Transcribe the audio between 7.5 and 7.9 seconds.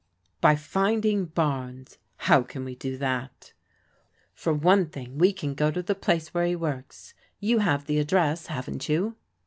have